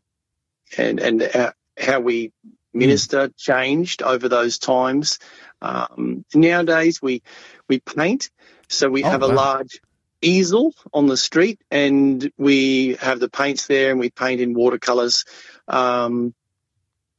[0.78, 2.32] and and how, we
[2.74, 5.20] minister changed over those times.
[5.62, 7.22] Um, nowadays we
[7.68, 8.30] we paint,
[8.70, 9.36] so we Oh, have a wow.
[9.36, 9.82] large
[10.22, 15.26] easel on the street, and we have the paints there, and we paint in watercolors,
[15.68, 16.34] um,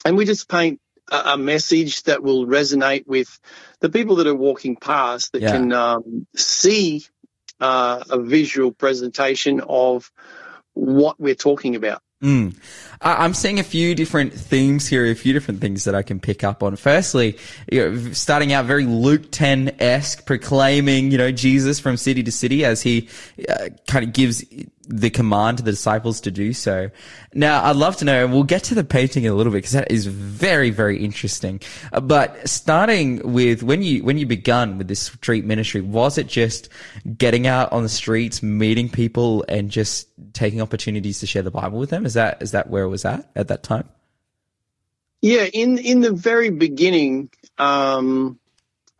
[0.05, 3.38] and we just paint a, a message that will resonate with
[3.81, 5.51] the people that are walking past that Yeah.
[5.51, 7.05] can um, see
[7.61, 10.11] uh, a visual presentation of
[10.75, 12.01] what we're talking about.
[12.22, 12.56] Mm.
[13.04, 16.44] I'm seeing a few different themes here, a few different things that I can pick
[16.44, 16.76] up on.
[16.76, 17.37] Firstly,
[17.70, 22.30] you know, starting out very Luke 10 esque, proclaiming, you know, Jesus from city to
[22.30, 23.08] city as he
[23.48, 24.44] uh, kind of gives
[24.88, 26.90] the command to the disciples to do so.
[27.35, 29.59] Now, I'd love to know, and we'll get to the painting in a little bit
[29.59, 31.61] because that is very, very interesting.
[31.92, 36.27] Uh, but starting with when you, when you begun with this street ministry, was it
[36.27, 36.68] just
[37.16, 41.79] getting out on the streets, meeting people and just taking opportunities to share the Bible
[41.79, 42.05] with them?
[42.05, 43.88] Is that, is that where it was at at that time?
[45.23, 47.31] Yeah, in in the very beginning,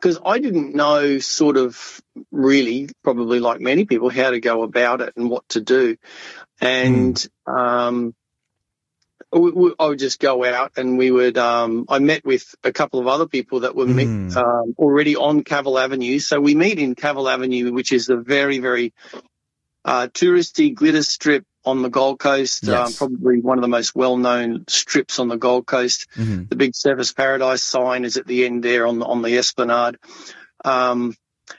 [0.03, 5.01] because I didn't know sort of really, probably like many people, how to go about
[5.01, 5.97] it and what to do,
[6.61, 8.13] and um,
[9.31, 11.39] we, we, I would just go out and we would.
[11.39, 14.37] Um, I met with a couple of other people that were Mm.
[14.37, 18.59] um, already on Cavill Avenue, so we meet in Cavill Avenue, which is a very
[18.59, 18.93] very
[19.85, 24.65] uh, touristy glitter strip on the Gold Coast, um, probably one of the most well-known
[24.69, 26.09] strips on the Gold Coast.
[26.17, 26.49] Mhm.
[26.49, 29.97] The big Surfers Paradise sign is at the end there on the, on the Esplanade.
[30.65, 31.15] Um,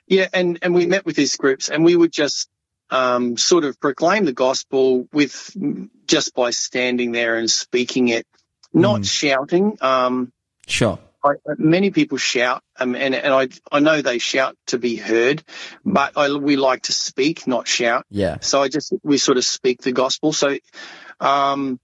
[0.08, 2.50] yeah, and, and we met with these groups and we would just
[2.90, 5.52] um, sort of proclaim the gospel with
[6.06, 8.28] just by standing there and speaking it,
[8.74, 9.10] not Mm.
[9.10, 9.78] shouting.
[9.82, 10.32] Um,
[10.68, 11.00] Sure.
[11.24, 15.44] I, many people shout, um, and and I I know they shout to be heard,
[15.86, 18.06] but I, we like to speak, not shout.
[18.10, 18.40] Yeah.
[18.42, 20.34] So I just we sort of speak the gospel.
[20.34, 20.58] So,
[21.20, 21.80] um,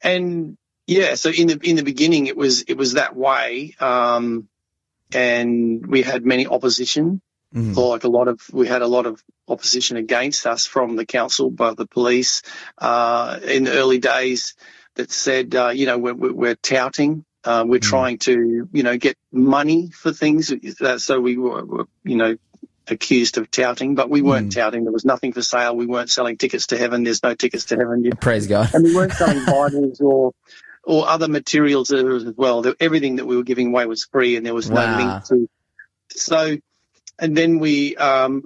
[0.00, 4.48] and yeah, so in the in the beginning it was it was that way, um,
[5.12, 7.20] and we had many opposition.
[7.54, 7.74] Mhm.
[7.76, 11.50] Like a lot of we had a lot of opposition against us from the council,
[11.50, 12.42] by the police,
[12.76, 14.54] uh, in the early days
[14.96, 17.24] that said, uh, you know, we're we're touting.
[17.48, 20.52] Uh, we're trying to, you know, get money for things.
[20.80, 22.36] Uh, so we were, were, you know,
[22.88, 24.84] accused of touting, but we weren't touting.
[24.84, 25.74] There was nothing for sale.
[25.74, 27.04] We weren't selling tickets to heaven.
[27.04, 28.04] There's no tickets to heaven.
[28.04, 28.68] You- Praise God.
[28.74, 30.32] and we weren't selling Bibles or
[30.84, 32.64] or other materials as well.
[32.80, 34.86] Everything that we were giving away was free, and there was Wow.
[34.86, 35.48] no link to.
[36.10, 36.56] So,
[37.18, 38.44] and then we um,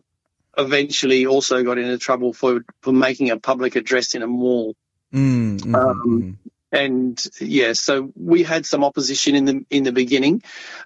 [0.56, 4.74] eventually also got into trouble for for making a public address in a mall.
[5.12, 6.51] Mm, mhm, Um, mhm.
[6.72, 10.42] And yeah, so we had some opposition in the in the beginning,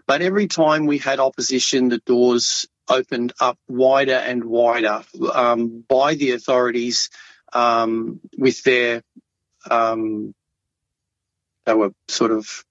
[0.07, 6.15] but every time we had opposition, the doors opened up wider and wider um, by
[6.17, 7.11] the authorities
[7.53, 9.03] um, with their
[9.71, 10.35] um,
[11.67, 12.65] they were sort of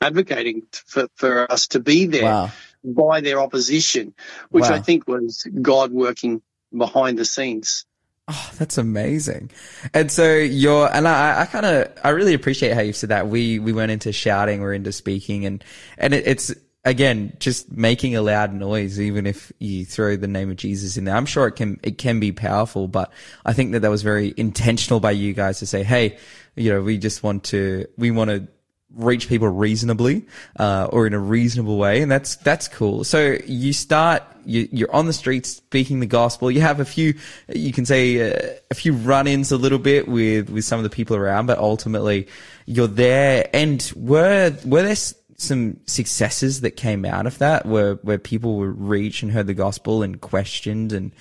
[0.00, 2.52] advocating for, for us to be there Wow.
[2.84, 4.14] by their opposition,
[4.50, 6.42] which I think was God working
[6.76, 7.86] behind the scenes.
[8.30, 9.50] Oh, that's amazing.
[9.94, 13.28] And so you're, and I, I kind of, I really appreciate how you said that.
[13.28, 15.64] We, we went into shouting, we're into speaking and,
[15.96, 20.50] and it, it's, again, just making a loud noise, even if you throw the name
[20.50, 21.16] of Jesus in there.
[21.16, 23.10] I'm sure it can, it can be powerful, but
[23.46, 26.18] I think that that was very intentional by you guys to say, Hey,
[26.54, 28.46] you know, we just want to, we want to
[28.94, 30.26] reach people reasonably,
[30.58, 32.02] uh, or in a reasonable way.
[32.02, 33.04] And that's, that's cool.
[33.04, 36.50] So you start, you, you're on the streets speaking the gospel.
[36.50, 37.14] You have a few,
[37.54, 40.90] you can say uh, a few run-ins a little bit with, with some of the
[40.90, 42.28] people around, but ultimately
[42.66, 43.48] you're there.
[43.52, 44.96] And were, were there
[45.36, 49.54] some successes that came out of that where, where people were reached and heard the
[49.54, 51.12] gospel and questioned and,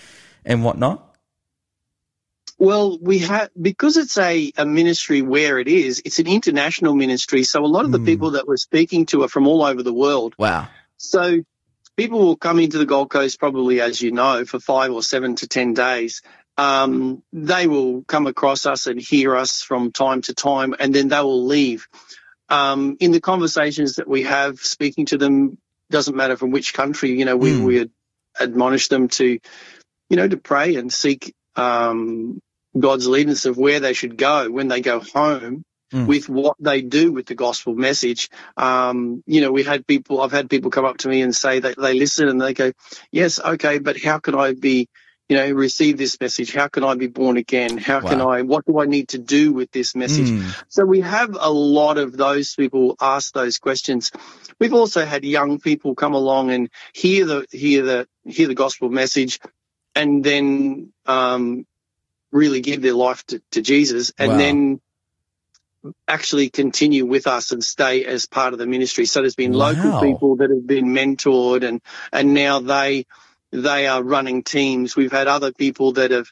[0.45, 1.06] and whatnot?
[2.59, 6.01] Well, we have because it's a, a ministry where it is.
[6.03, 8.05] It's an international ministry, so a lot of the Mm.
[8.05, 10.33] people that we're speaking to are from all over the world.
[10.39, 10.67] Wow.
[10.97, 11.39] So
[11.95, 15.35] people will come into the Gold Coast probably, as you know, for five or seven
[15.35, 16.21] to ten days.
[16.57, 21.09] Um, they will come across us and hear us from time to time, and then
[21.09, 21.87] they will leave.
[22.49, 25.59] Um, in the conversations that we have, speaking to them
[25.91, 27.11] doesn't matter from which country.
[27.11, 27.63] You know, we Mm.
[27.63, 27.89] we
[28.39, 29.37] admonish them to,
[30.09, 32.39] you know, to pray and seek um,
[32.79, 35.63] God's leadance of where they should go when they go home
[35.93, 36.05] Mm.
[36.05, 38.29] with what they do with the gospel message.
[38.57, 41.61] Um, you know, we had people, I've had people come up to me and say
[41.61, 42.73] that they listen and they go,
[43.09, 44.89] yes, okay, but how can I be,
[45.29, 46.51] you know, receive this message?
[46.53, 47.77] How can I be born again?
[47.77, 50.29] How can I, what do I need to do with this message?
[50.29, 50.53] Mm.
[50.67, 54.11] So we have a lot of those people ask those questions.
[54.59, 58.89] We've also had young people come along and hear the hear the hear the gospel
[58.89, 59.39] message,
[59.95, 61.65] and then um,
[62.37, 64.39] really give their life to, to Jesus, and Wow.
[64.39, 64.81] then
[66.07, 69.05] actually continue with us and stay as part of the ministry.
[69.05, 69.59] So there's been Wow.
[69.59, 71.81] local people that have been mentored, and
[72.13, 73.05] and now they
[73.51, 74.95] they are running teams.
[74.95, 76.27] We've had other people that have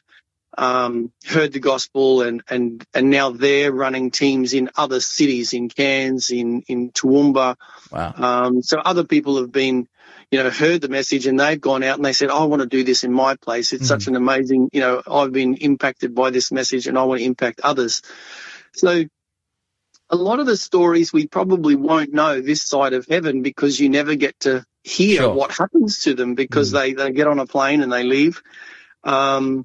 [0.58, 5.68] um, heard the gospel and, and, and now they're running teams in other cities, in
[5.68, 7.56] Cairns, in, in Toowoomba.
[7.90, 8.16] Wow.
[8.16, 9.88] Um, so other people have been,
[10.30, 12.68] you know, heard the message and they've gone out and they said, I want to
[12.68, 13.72] do this in my place.
[13.72, 17.20] It's such an amazing, you know, I've been impacted by this message and I want
[17.20, 18.02] to impact others.
[18.74, 19.04] So
[20.10, 23.88] a lot of the stories we probably won't know this side of heaven because you
[23.88, 25.34] never get to hear Sure.
[25.34, 28.42] what happens to them because they, they get on a plane and they leave.
[29.04, 29.64] Um,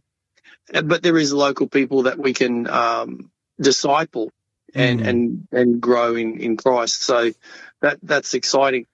[0.72, 4.32] but there is local people that we can um, disciple
[4.74, 5.08] and, Mm.
[5.08, 7.02] and and grow in, in Christ.
[7.02, 7.32] So
[7.82, 8.86] that that's exciting.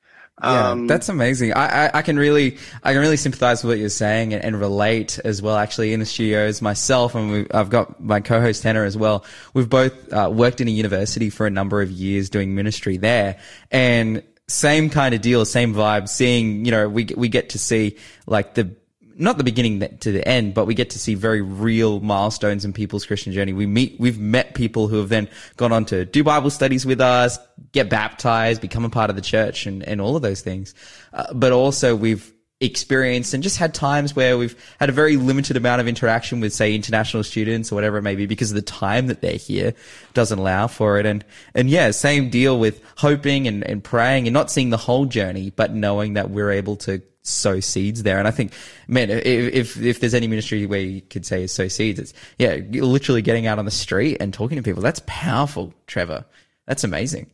[0.42, 1.54] Yeah, Um, that's amazing.
[1.54, 4.60] I, I, I can really, I can really sympathize with what you're saying and, and
[4.60, 5.58] relate as well.
[5.58, 9.26] Actually, in the studios myself, and we, I've got my co-host Hana as well.
[9.56, 13.40] We've both uh, worked in a university for a number of years doing ministry there,
[13.72, 16.08] and same kind of deal, same vibe.
[16.08, 17.98] Seeing, you know, we we get to see
[18.28, 18.76] like the
[19.18, 22.74] not the beginning to the end, but we get to see very real milestones in
[22.74, 23.54] people's Christian journey.
[23.54, 25.28] We meet, we've met people who have then
[25.58, 27.40] gone on to do Bible studies with us,
[27.72, 30.76] get baptized, become a part of the church and, and all of those things.
[31.14, 35.56] Uh, but also we've experienced and just had times where we've had a very limited
[35.58, 38.62] amount of interaction with, say, international students or whatever it may be because of the
[38.62, 39.74] time that they're here
[40.14, 41.06] doesn't allow for it.
[41.06, 45.06] And, and yeah, same deal with hoping and, and praying and not seeing the whole
[45.06, 48.18] journey, but knowing that we're able to sow seeds there.
[48.20, 48.54] And I think,
[48.88, 52.14] man, if, if, if there's any ministry where you could say is sow seeds, it's,
[52.38, 54.82] yeah, literally getting out on the street and talking to people.
[54.82, 56.26] That's powerful, Trevor.
[56.66, 57.30] That's amazing.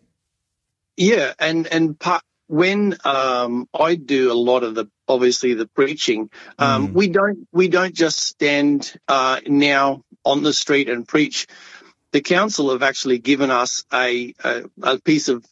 [0.96, 6.30] Yeah, and and part, when um, I do a lot of the obviously the preaching,
[6.60, 6.94] um, Mm.
[6.94, 11.48] we don't we don't just stand uh, now on the street and preach.
[12.12, 15.44] The council have actually given us a a, a piece of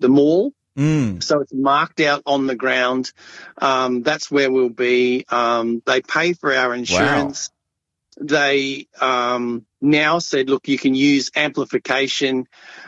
[0.00, 1.22] the mall, Mm.
[1.22, 3.12] so it's marked out on the ground.
[3.58, 5.24] Um, that's where we'll be.
[5.28, 7.50] Um, they pay for our insurance.
[8.20, 12.46] They um, now said, look, you can use amplification.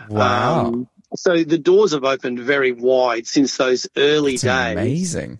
[0.08, 0.66] Wow.
[0.66, 4.72] Um, so the doors have opened very wide since those early That's days,
[5.14, 5.38] amazing.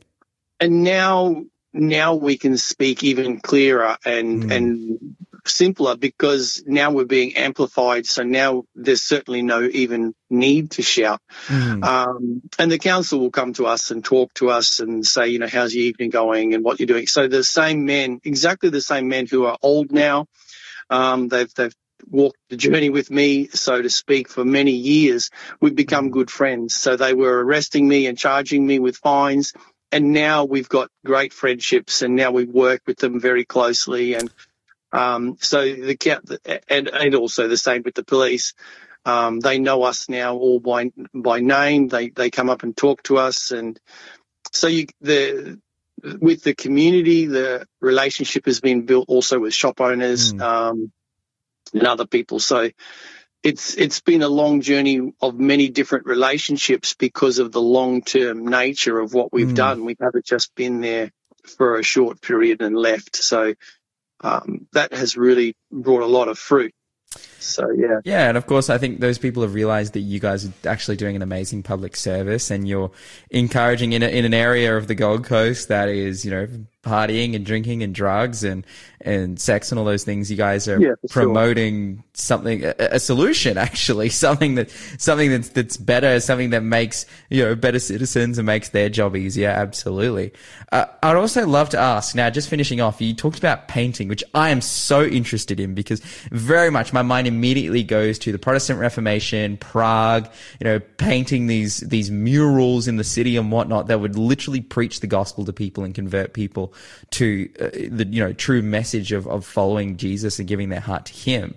[0.60, 4.56] and now now we can speak even clearer and Mm.
[4.56, 8.06] and simpler because now we're being amplified.
[8.06, 11.20] So now there's certainly no even need to shout.
[11.46, 11.84] Mm.
[11.84, 15.38] Um, and the council will come to us and talk to us and say, you
[15.38, 17.06] know, how's your evening going and what you're doing.
[17.06, 20.26] So the same men, exactly the same men who are old now,
[20.90, 21.74] um, they've they've
[22.10, 25.30] walked the journey with me, so to speak, for many years.
[25.60, 26.74] We've become good friends.
[26.74, 29.52] So they were arresting me and charging me with fines.
[29.92, 34.14] And now we've got great friendships and now we work with them very closely.
[34.14, 34.30] And
[34.94, 38.54] um, so the and, and also the same with the police.
[39.04, 41.88] Um, they know us now all by by name.
[41.88, 43.78] They they come up and talk to us, and
[44.52, 45.60] so you the
[46.20, 50.92] with the community, the relationship has been built also with shop owners um,
[51.72, 52.38] and other people.
[52.38, 52.70] So
[53.42, 58.46] it's it's been a long journey of many different relationships because of the long term
[58.46, 59.84] nature of what we've done.
[59.84, 61.10] We haven't just been there
[61.58, 63.16] for a short period and left.
[63.16, 63.54] So
[64.20, 66.72] um, that has really brought a lot of fruit.
[67.38, 68.00] So yeah.
[68.04, 70.96] Yeah, and of course, I think those people have realized that you guys are actually
[70.96, 72.90] doing an amazing public service, and you're
[73.30, 76.48] encouraging in a, in an area of the Gold Coast that is, you know,
[76.84, 78.66] partying and drinking and drugs and
[79.00, 80.30] and sex and all those things.
[80.30, 81.22] You guys are Yeah, for sure.
[81.24, 87.06] promoting something, a, a solution actually, something that something that's that's better, something that makes
[87.30, 89.48] you know better citizens and makes their job easier.
[89.48, 90.32] Absolutely.
[90.72, 94.24] Uh, I'd also love to ask now, just finishing off, you talked about painting, which
[94.34, 96.00] I am so interested in because
[96.32, 100.28] very much my mind immediately goes to the Protestant Reformation, Prague,
[100.60, 105.00] you know, painting these these murals in the city and whatnot that would literally preach
[105.00, 106.73] the gospel to people and convert people
[107.10, 111.06] to uh, the you know true message of of following Jesus and giving their heart
[111.06, 111.54] to Him.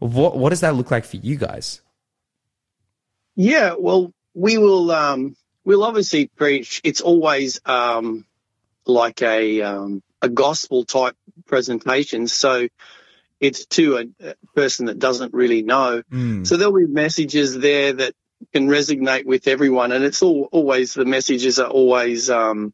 [0.00, 1.80] What what does that look like for you guys?
[3.34, 4.90] Yeah, well, we will.
[4.90, 6.80] Um, we'll obviously preach.
[6.84, 8.24] It's always um,
[8.86, 11.16] like a um, a gospel type
[11.46, 12.26] presentation.
[12.26, 12.68] So
[13.40, 16.02] it's to a, person that doesn't really know.
[16.44, 18.14] So there'll be messages there that
[18.52, 22.72] can resonate with everyone, and it's all always the messages are always um,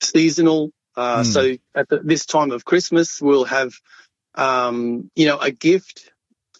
[0.00, 0.70] seasonal.
[0.96, 3.72] Uh, So at the, this time of Christmas, we'll have
[4.34, 6.10] um, you know a gift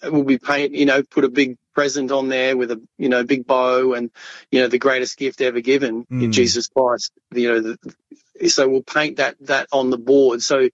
[0.03, 3.25] we'll be paint, you know, put a big present on there with a, you know,
[3.25, 4.11] big bow and,
[4.51, 8.83] you know, the greatest gift ever given in Jesus Christ, you know, the, so we'll
[8.83, 10.43] paint that, that on the board.
[10.43, 10.69] So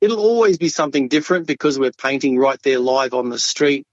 [0.00, 3.86] it'll always be something different because we're painting right there live on the street.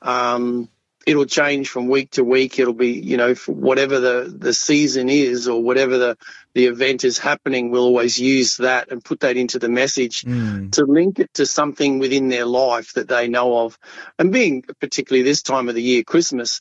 [0.00, 0.68] Um,
[1.06, 2.58] it'll change from week to week.
[2.58, 6.18] It'll be, you know, for whatever the, the season is or whatever the,
[6.54, 10.24] the event is happening, we'll always use that and put that into the message
[10.72, 13.78] to link it to something within their life that they know of.
[14.18, 16.60] And being particularly this time of the year, Christmas,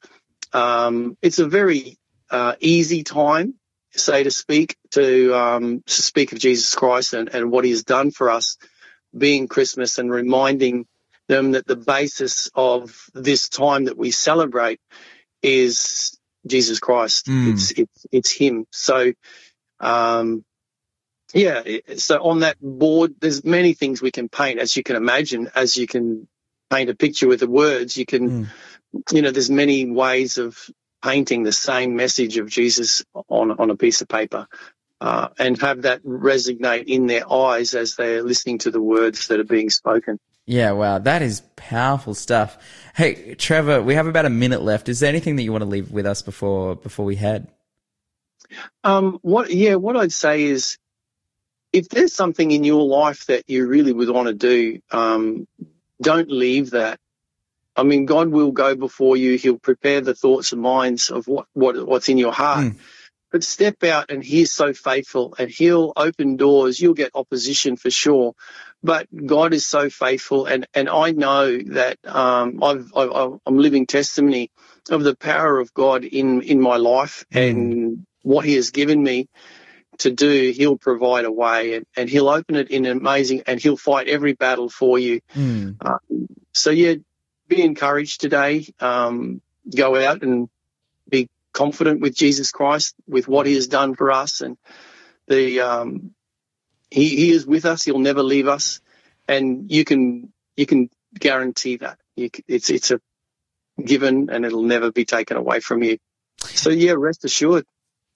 [0.54, 1.98] um, it's a very
[2.32, 3.56] uh, easy time,
[3.92, 7.84] say to speak, to, um, to speak of Jesus Christ and, and what he has
[7.84, 8.58] done for us,
[9.16, 10.86] being Christmas and reminding
[11.30, 14.82] them that the basis of this time that we celebrate
[15.42, 17.30] is Jesus Christ.
[17.52, 18.66] It's, it's, it's him.
[18.72, 19.14] So,
[19.80, 20.44] um,
[21.34, 21.62] yeah,
[21.96, 25.78] so on that board, there's many things we can paint, as you can imagine, as
[25.78, 26.28] you can
[26.70, 28.50] paint a picture with the words, you can,
[29.12, 30.58] you know, there's many ways of
[31.04, 34.48] painting the same message of Jesus on, on a piece of paper.
[35.02, 39.40] Uh, and have that resonate in their eyes as they're listening to the words that
[39.40, 40.20] are being spoken.
[40.50, 42.58] Yeah, wow, that is powerful stuff.
[42.96, 44.90] Hey, Trevor, we have about a minute left.
[44.90, 47.50] Is there anything that you want to leave with us before before we head?
[48.84, 50.80] Um, what, yeah, what I'd say is
[51.72, 55.48] if there's something in your life that you really would want to do, um,
[56.02, 57.00] don't leave that.
[57.76, 59.38] I mean, God will go before you.
[59.38, 62.74] He'll prepare the thoughts and minds of what, what what's in your heart.
[63.32, 66.80] But step out and he's so faithful and he'll open doors.
[66.80, 68.34] You'll get opposition for sure.
[68.82, 70.46] But God is so faithful.
[70.48, 74.50] And, and I know that, um, I've, I've, I'm living testimony
[74.90, 79.28] of the power of God in, in my life and what he has given me
[80.00, 80.52] to do.
[80.56, 84.08] He'll provide a way and, and he'll open it in an amazing, and he'll fight
[84.08, 85.20] every battle for you.
[85.82, 86.00] Um,
[86.54, 86.96] so yeah,
[87.48, 88.66] be encouraged today.
[88.80, 89.42] Um,
[89.76, 90.50] go out and
[91.54, 94.58] confident with Jesus Christ, with what He has done for us, and
[95.28, 96.14] the um,
[96.90, 97.84] He He is with us.
[97.84, 98.82] He'll never leave us,
[99.28, 102.00] and you can you can guarantee that.
[102.16, 103.00] You, it's it's a
[103.84, 105.98] given, and it'll never be taken away from you.
[106.40, 107.66] So yeah, rest assured.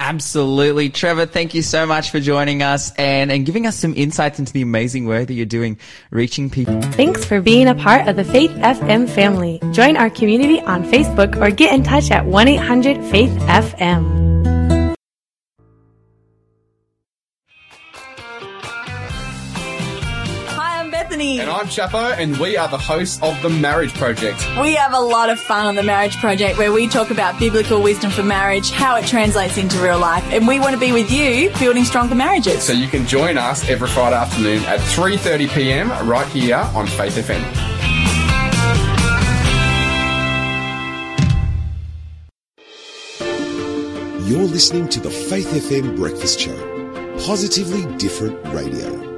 [0.04, 0.90] Absolutely.
[0.90, 4.52] Trevor, thank you so much for joining us and, and giving us some insights into
[4.52, 5.78] the amazing work that you're doing,
[6.12, 6.82] reaching people.
[6.82, 9.62] Thanks for being a part of the Faith FM family.
[9.72, 14.33] Join our community on Facebook or get in touch at 1 800 Faith FM.
[21.24, 24.46] Hi, And I'm Chapo, and we are the hosts of The Marriage Project.
[24.60, 27.82] We have a lot of fun on the Marriage Project where we talk about biblical
[27.82, 31.10] wisdom for marriage, how it translates into real life, and we want to be with
[31.10, 32.62] you building stronger marriages.
[32.64, 37.42] So you can join us every Friday afternoon at 3.30pm right here on Faith FM.
[44.28, 47.16] You're listening to the Faith FM Breakfast Show.
[47.20, 49.13] Positively different radio.